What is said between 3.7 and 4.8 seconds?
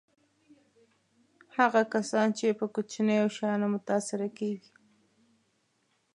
متأثره کېږي.